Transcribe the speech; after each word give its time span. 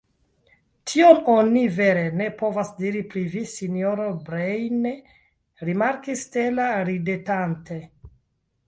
Tion 0.91 1.19
oni 1.33 1.65
vere 1.75 2.05
ne 2.21 2.29
povas 2.39 2.71
diri 2.79 3.03
pri 3.13 3.25
vi, 3.35 3.45
sinjoro 3.53 4.09
Breine, 4.31 4.95
rimarkis 5.71 6.27
Stella 6.31 6.71
ridetante. 6.93 7.81